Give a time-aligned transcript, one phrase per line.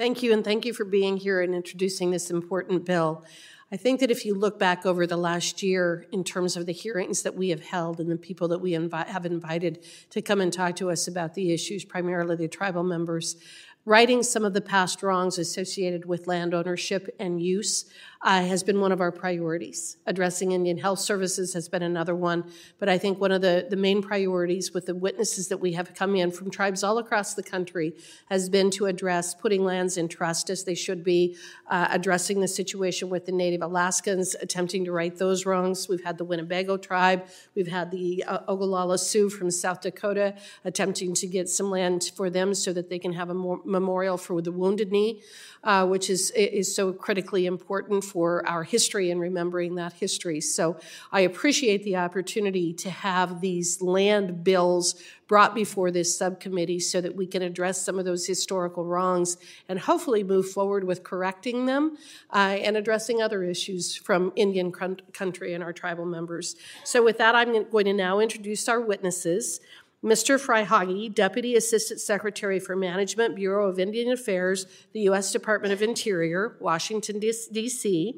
[0.00, 3.22] Thank you, and thank you for being here and introducing this important bill.
[3.70, 6.72] I think that if you look back over the last year in terms of the
[6.72, 10.40] hearings that we have held and the people that we invi- have invited to come
[10.40, 13.36] and talk to us about the issues, primarily the tribal members,
[13.84, 17.84] righting some of the past wrongs associated with land ownership and use
[18.22, 19.96] uh, has been one of our priorities.
[20.04, 22.44] Addressing Indian Health Services has been another one,
[22.78, 25.94] but I think one of the, the main priorities with the witnesses that we have
[25.94, 27.94] come in from tribes all across the country
[28.28, 31.34] has been to address putting lands in trust as they should be,
[31.68, 35.88] uh, addressing the situation with the Native Alaskans, attempting to right those wrongs.
[35.88, 41.14] We've had the Winnebago tribe, we've had the uh, Oglala Sioux from South Dakota attempting
[41.14, 44.52] to get some land for them so that they can have a memorial for the
[44.52, 45.22] Wounded Knee
[45.64, 50.40] uh, which is, is so critically important for our history and remembering that history.
[50.40, 50.78] So
[51.12, 57.14] I appreciate the opportunity to have these land bills brought before this subcommittee so that
[57.14, 59.36] we can address some of those historical wrongs
[59.68, 61.96] and hopefully move forward with correcting them
[62.32, 66.56] uh, and addressing other issues from Indian country and our tribal members.
[66.82, 69.60] So, with that, I'm going to now introduce our witnesses.
[70.02, 70.40] Mr.
[70.40, 75.30] Freihage, Deputy Assistant Secretary for Management, Bureau of Indian Affairs, the U.S.
[75.30, 78.14] Department of Interior, Washington, D.C.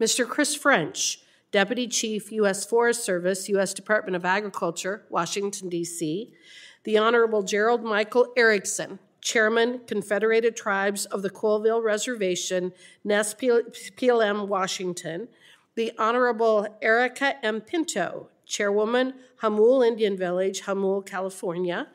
[0.00, 0.28] Mr.
[0.28, 1.20] Chris French,
[1.52, 2.64] Deputy Chief, U.S.
[2.64, 3.72] Forest Service, U.S.
[3.72, 6.32] Department of Agriculture, Washington, D.C.
[6.82, 12.72] The Honorable Jarred-Michael Erickson, Chairman, Confederated Tribes of the Colville Reservation,
[13.06, 15.28] Nespelem, Washington.
[15.76, 17.60] The Honorable Erica M.
[17.60, 21.88] Pinto, Chairwoman, Jamul Indian Village, Jamul, California.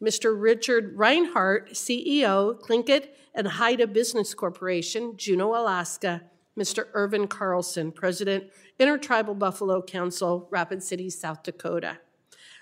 [0.00, 0.40] Mr.
[0.40, 6.22] Richard Reinhart, CEO, Tlingit and Haida Business Corporation, Juneau, Alaska.
[6.56, 6.86] Mr.
[6.94, 8.44] Ervin Carlson, President,
[8.78, 11.98] Intertribal Buffalo Council, Rapid City, South Dakota.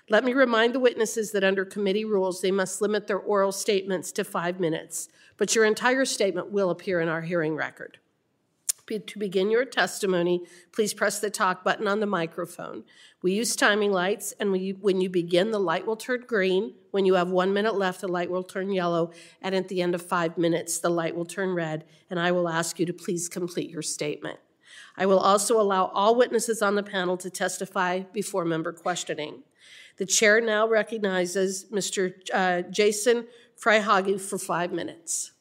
[0.09, 4.11] Let me remind the witnesses that under committee rules, they must limit their oral statements
[4.13, 7.99] to five minutes, but your entire statement will appear in our hearing record.
[8.87, 10.41] To begin your testimony,
[10.73, 12.83] please press the talk button on the microphone.
[13.21, 16.73] We use timing lights, and when you, when you begin, the light will turn green.
[16.91, 19.11] When you have one minute left, the light will turn yellow.
[19.41, 22.49] And at the end of five minutes, the light will turn red, and I will
[22.49, 24.39] ask you to please complete your statement.
[24.97, 29.43] I will also allow all witnesses on the panel to testify before member questioning.
[29.97, 32.13] The chair now recognizes Mr.
[32.33, 33.27] Uh, Jason
[33.57, 35.32] Freihage for five minutes.